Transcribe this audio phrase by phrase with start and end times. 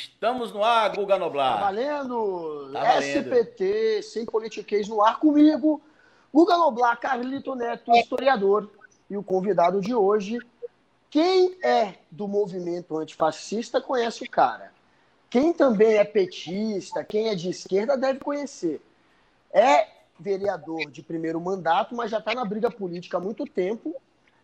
[0.00, 1.58] Estamos no ar, Guga Noblar.
[1.58, 2.70] Tá valendo!
[2.72, 3.34] Tá valendo.
[3.34, 5.80] SPT, sem politiquês no ar comigo.
[6.32, 8.70] Guga Noblar, Carlito Neto, historiador.
[9.10, 10.38] E o convidado de hoje,
[11.10, 14.72] quem é do movimento antifascista conhece o cara.
[15.28, 18.80] Quem também é petista, quem é de esquerda deve conhecer.
[19.52, 19.86] É
[20.18, 23.94] vereador de primeiro mandato, mas já está na briga política há muito tempo.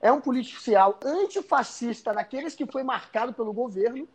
[0.01, 4.07] É um policial antifascista, daqueles que foi marcado pelo governo.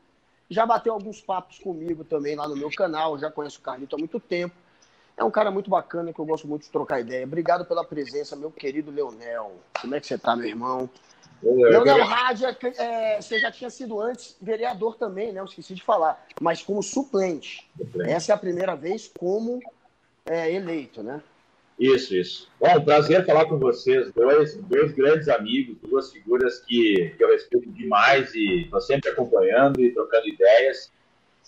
[0.51, 3.97] Já bateu alguns papos comigo também lá no meu canal, já conheço o Carlito há
[3.97, 4.53] muito tempo.
[5.15, 7.25] É um cara muito bacana que eu gosto muito de trocar ideia.
[7.25, 9.53] Obrigado pela presença, meu querido Leonel.
[9.79, 10.89] Como é que você tá, meu irmão?
[11.41, 15.39] Leonel Rádia, é, você já tinha sido antes vereador também, né?
[15.39, 17.65] Eu esqueci de falar, mas como suplente.
[17.77, 18.11] suplente.
[18.11, 19.59] Essa é a primeira vez como
[20.25, 21.21] é, eleito, né?
[21.81, 22.48] Isso, isso.
[22.59, 27.30] Bom, um prazer falar com vocês, dois, dois grandes amigos, duas figuras que, que eu
[27.30, 30.91] respeito demais e estou sempre acompanhando e trocando ideias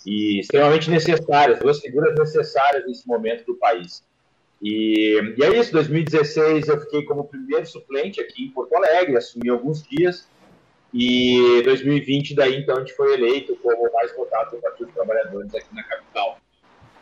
[0.04, 4.04] e extremamente necessárias, duas figuras necessárias nesse momento do país.
[4.60, 9.50] E, e é isso, 2016 eu fiquei como primeiro suplente aqui em Porto Alegre, assumi
[9.50, 10.28] alguns dias,
[10.92, 15.54] e 2020 daí então a gente foi eleito como mais votado do Partido dos Trabalhadores
[15.54, 16.40] aqui na capital.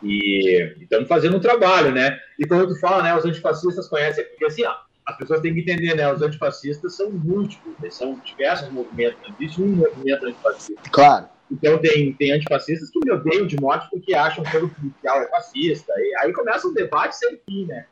[0.02, 2.18] E estamos fazendo um trabalho, né?
[2.38, 4.74] E quando tu fala, né, os antifascistas conhecem, porque assim, ó,
[5.06, 6.12] as pessoas têm que entender, né?
[6.12, 10.90] Os antifascistas são múltiplos, são diversos movimentos, não existe um movimento antifascista.
[10.90, 11.26] Claro.
[11.50, 15.28] Então tem, tem antifascistas que me odeiam de morte porque acham que o policial é
[15.28, 15.92] fascista.
[15.98, 17.84] E aí começa um debate sem fim, né?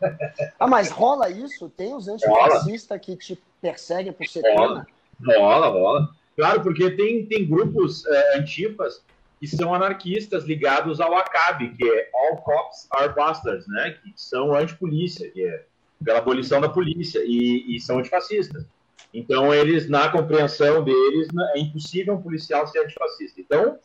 [0.58, 1.68] ah, mas rola isso?
[1.68, 4.86] Tem os antifascistas que te perseguem por ser rola.
[5.22, 6.08] rola, rola.
[6.36, 9.04] Claro, porque tem, tem grupos uh, antifas
[9.40, 13.96] que são anarquistas ligados ao ACAB, que é All Cops Are Bastards, né?
[14.02, 15.64] Que são antipolícia, que é
[16.04, 18.66] pela abolição da polícia, e, e são antifascistas.
[19.12, 23.40] Então, eles, na compreensão deles, né, é impossível um policial ser antifascista.
[23.40, 23.78] Então,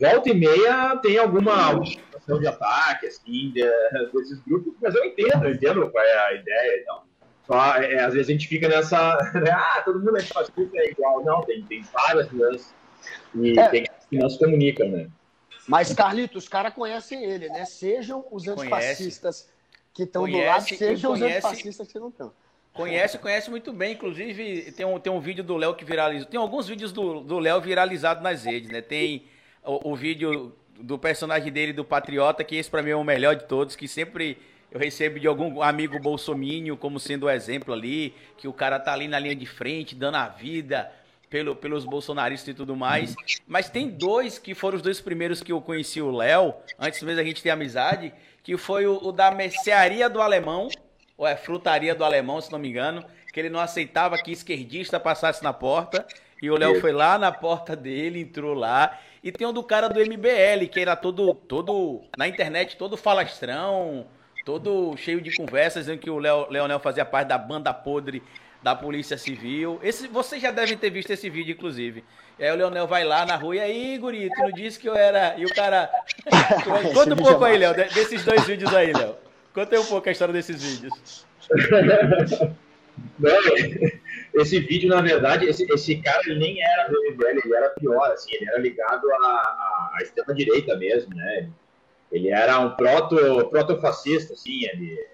[0.00, 3.62] volta e meia tem alguma situação de ataque, assim, de,
[4.12, 6.80] desses grupos, mas eu entendo, eu entendo qual é a ideia.
[6.82, 7.02] Então,
[7.46, 10.90] só, é, às vezes a gente fica nessa, né, ah, todo mundo é antifascista, é
[10.90, 11.24] igual.
[11.24, 12.74] Não, tem, tem várias nuances
[13.34, 13.68] e é.
[13.68, 15.08] tem que não se comunicam, né?
[15.66, 17.64] Mas, Carlitos, os caras conhecem ele, né?
[17.64, 19.54] Sejam os antifascistas conhece.
[19.94, 22.32] que estão do lado, sejam os antifascistas que não estão.
[22.74, 23.94] Conhece, conhece muito bem.
[23.94, 26.28] Inclusive, tem um, tem um vídeo do Léo que viralizou.
[26.28, 28.82] Tem alguns vídeos do Léo viralizados nas redes, né?
[28.82, 29.24] Tem
[29.64, 33.36] o, o, vídeo do personagem dele, do Patriota, que esse para mim é o melhor
[33.36, 34.36] de todos, que sempre
[34.72, 38.92] eu recebo de algum amigo bolsomínio como sendo o exemplo ali, que o cara tá
[38.92, 40.90] ali na linha de frente, dando a vida,
[41.34, 43.16] pelo, pelos bolsonaristas e tudo mais.
[43.44, 47.16] Mas tem dois que foram os dois primeiros que eu conheci o Léo, antes mesmo
[47.16, 48.14] da gente ter amizade,
[48.44, 50.68] que foi o, o da mercearia do alemão,
[51.18, 55.00] ou é frutaria do alemão, se não me engano, que ele não aceitava que esquerdista
[55.00, 56.06] passasse na porta.
[56.40, 58.96] E o Léo foi lá na porta dele, entrou lá.
[59.20, 64.06] E tem um do cara do MBL, que era todo, todo na internet, todo falastrão,
[64.44, 68.22] todo cheio de conversas, dizendo que o Léo, Leonel fazia parte da banda podre
[68.64, 69.78] da Polícia Civil.
[69.82, 72.02] Esse, vocês já devem ter visto esse vídeo, inclusive.
[72.38, 74.88] E aí o Leonel vai lá na rua e aí, guri, tu não disse que
[74.88, 75.34] eu era.
[75.36, 75.90] E o cara.
[76.94, 79.16] Conta um pouco é aí, Léo, desses dois vídeos aí, Léo.
[79.52, 81.26] Conta aí um pouco a história desses vídeos.
[83.18, 83.30] Não,
[84.40, 88.10] esse vídeo, na verdade, esse, esse cara ele nem era do MBL, ele era pior,
[88.12, 91.50] assim, ele era ligado à, à extrema-direita mesmo, né?
[92.10, 93.16] Ele era um proto,
[93.50, 95.13] proto-fascista, assim, ele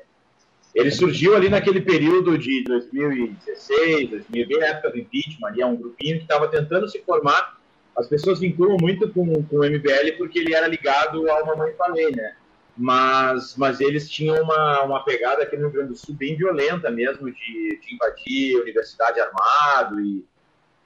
[0.74, 5.66] ele surgiu ali naquele período de 2016, 2000, bem na época do impeachment, ali é
[5.66, 7.58] um grupinho que estava tentando se formar.
[7.96, 12.10] As pessoas vinculam muito com, com o MBL porque ele era ligado ao Mamãe Falei,
[12.12, 12.34] né?
[12.76, 16.90] Mas, mas eles tinham uma, uma pegada aqui no Rio Grande do Sul bem violenta
[16.90, 20.24] mesmo, de, de invadir universidade armado e,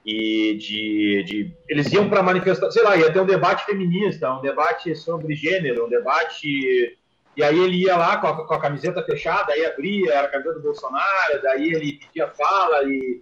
[0.05, 4.41] e de, de, eles iam para manifestar, sei lá, ia ter um debate feminista, um
[4.41, 6.97] debate sobre gênero, um debate
[7.37, 10.31] e aí ele ia lá com a, com a, camiseta fechada, aí abria, era a
[10.31, 13.21] camiseta do Bolsonaro, daí ele pedia fala e,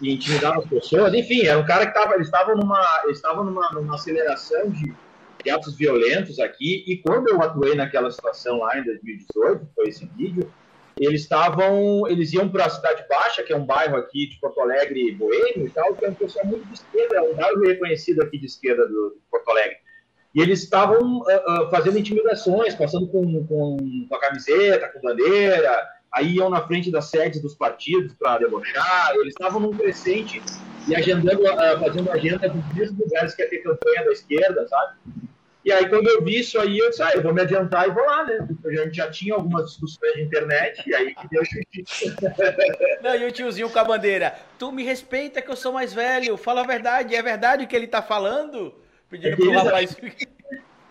[0.00, 1.12] e intimidava as pessoas.
[1.12, 4.94] Enfim, era um cara que eles estavam numa, eles numa, numa aceleração de,
[5.44, 6.84] de atos violentos aqui.
[6.86, 10.50] E quando eu atuei naquela situação lá em 2018, foi esse vídeo,
[10.98, 14.60] eles estavam, eles iam para a Cidade Baixa, que é um bairro aqui de Porto
[14.60, 18.22] Alegre, Boêmio e tal, que é um pessoal muito de esquerda, é um bairro reconhecido
[18.22, 19.76] aqui de esquerda do, de Porto Alegre.
[20.34, 23.76] E eles estavam uh, uh, fazendo intimidações, passando com, com,
[24.08, 29.12] com, a camiseta, com bandeira, aí iam na frente das sedes dos partidos para debochar.
[29.14, 30.40] Eles estavam num crescente
[30.86, 34.94] e agendando, uh, fazendo agenda dos mesmos lugares que ia ter campanha da esquerda, sabe?
[35.62, 37.90] E aí, quando eu vi isso aí, eu disse, ah, eu vou me adiantar e
[37.90, 38.48] vou lá, né?
[38.64, 41.42] A gente já tinha algumas discussões de internet, e aí que deu
[43.02, 46.38] Não, e o tiozinho com a bandeira, tu me respeita que eu sou mais velho,
[46.38, 48.74] fala a verdade, é verdade o que ele tá falando?
[49.10, 49.96] Pedindo é pro rapaz.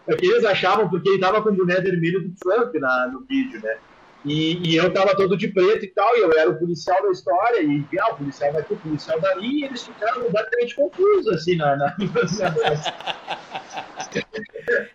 [0.08, 3.22] é que eles achavam, porque ele tava com o boné vermelho do Trump na, no
[3.22, 3.78] vídeo, né?
[4.26, 7.10] E, e, eu tava todo de preto e tal, e eu era o policial da
[7.10, 11.56] história, e ah, o policial daqui, o policial dali, e eles ficaram completamente confusos, assim,
[11.56, 11.78] na...
[11.78, 11.96] na...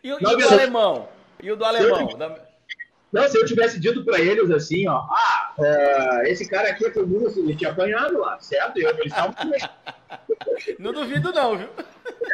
[0.04, 1.08] e, o, e o do alemão?
[1.42, 2.06] E o do alemão?
[3.10, 6.90] Não, se eu tivesse dito para eles assim, ó, ah, uh, esse cara aqui é
[6.90, 8.76] comunista, ele tinha apanhado lá, certo?
[8.76, 9.32] Eu, eles estavam
[10.78, 11.68] Não duvido não, viu?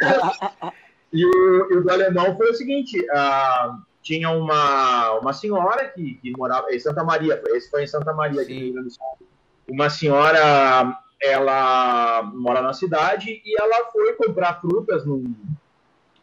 [1.11, 6.15] e, o, e o do alemão foi o seguinte, uh, tinha uma, uma senhora que,
[6.15, 8.93] que morava em Santa Maria, esse foi em Santa Maria, aqui no Rio Grande do
[8.93, 9.27] Sul.
[9.69, 15.23] Uma senhora, ela mora na cidade e ela foi comprar frutas no,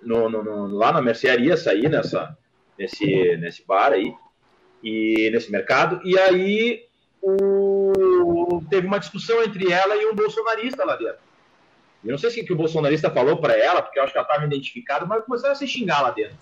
[0.02, 2.36] no, no, no lá na mercearia, sair nessa,
[2.78, 4.14] nesse, nesse bar aí
[4.82, 6.00] e nesse mercado.
[6.04, 6.84] E aí
[7.22, 11.27] o, teve uma discussão entre ela e um bolsonarista lá dentro.
[12.04, 14.26] Eu não sei se que o bolsonarista falou para ela, porque eu acho que ela
[14.26, 16.36] estava identificada, mas começaram a se xingar lá dentro.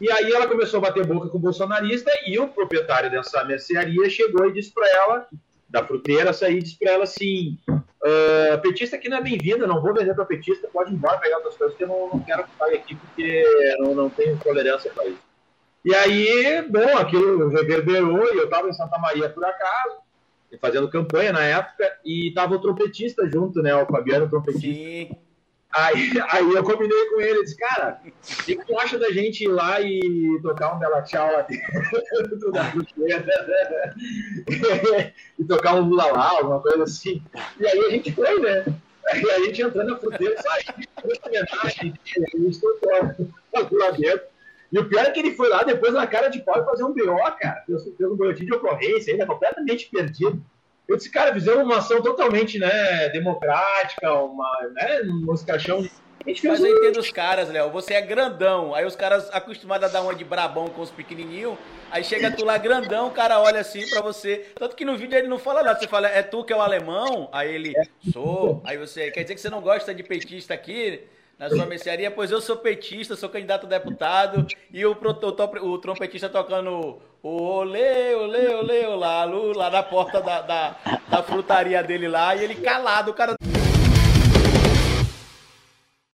[0.00, 4.08] E aí ela começou a bater boca com o bolsonarista e o proprietário dessa mercearia
[4.10, 5.28] chegou e disse para ela,
[5.68, 9.94] da fruteira, sair disse para ela assim: uh, petista aqui não é bem-vinda, não vou
[9.94, 12.50] vender para petista, pode ir embora pegar outras coisas, que eu não, não quero que
[12.58, 13.44] pague aqui porque
[13.78, 15.22] não, não tenho tolerância para isso.
[15.84, 19.96] E aí, bom, aquilo reverberou e eu estava em Santa Maria por acaso,
[20.60, 23.74] fazendo campanha na época, e tava o trompetista junto, né?
[23.74, 24.66] O Fabiano, o trompetista.
[24.66, 25.16] Sim.
[25.74, 29.48] Aí, aí eu combinei com ele, disse, cara, o que tu acha da gente ir
[29.48, 32.72] lá e tocar um Bela Tchau lá dentro da
[35.36, 37.20] e tocar um Lula lá, alguma coisa assim.
[37.58, 38.64] E aí a gente foi, né?
[39.10, 40.62] Aí a gente entrando na fruteira, sai,
[41.26, 44.33] homenagem, a gente tocou lá dentro.
[44.74, 46.92] E o pior é que ele foi lá depois na cara de pau fazer um
[46.92, 47.62] BO, cara.
[47.64, 50.44] Fez, fez um boletim de ocorrência, ainda completamente perdido.
[50.88, 55.88] Eu disse, cara, fizeram uma ação totalmente né, democrática, uma, né, um escachão.
[56.26, 57.70] Mas eu entendo os caras, Léo.
[57.70, 58.74] Você é grandão.
[58.74, 61.56] Aí os caras acostumados a dar uma de brabão com os pequenininhos.
[61.92, 64.44] Aí chega tu lá grandão, o cara olha assim pra você.
[64.56, 65.78] Tanto que no vídeo ele não fala nada.
[65.78, 67.28] Você fala, é tu que é o alemão?
[67.30, 67.74] Aí ele,
[68.12, 68.60] sou.
[68.64, 71.04] Aí você, quer dizer que você não gosta de petista aqui?
[71.38, 75.78] Na sua mercearia, pois eu sou petista, sou candidato a deputado, e o, o, o
[75.78, 80.76] trompetista tocando o olê, olê, olê, olá, lá na porta da, da,
[81.08, 83.34] da frutaria dele lá, e ele calado, o cara.